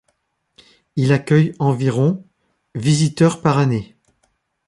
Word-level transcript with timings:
Il 0.95 1.13
accueille 1.13 1.53
environ 1.59 2.25
visiteurs 2.73 3.39
par 3.39 3.59
année. 3.59 3.95